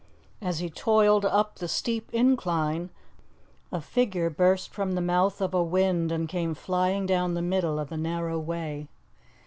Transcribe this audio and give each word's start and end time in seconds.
As 0.41 0.57
he 0.57 0.69
toiled 0.71 1.25
up 1.25 1.57
the 1.59 1.67
steep 1.67 2.09
incline, 2.11 2.89
a 3.71 3.79
figure 3.79 4.31
burst 4.31 4.73
from 4.73 4.93
the 4.93 4.99
mouth 4.99 5.39
of 5.41 5.53
a 5.53 5.61
wynd 5.61 6.11
and 6.11 6.27
came 6.27 6.55
flying 6.55 7.05
down 7.05 7.35
the 7.35 7.41
middle 7.43 7.77
of 7.77 7.89
the 7.89 7.97
narrow 7.97 8.39
way. 8.39 8.87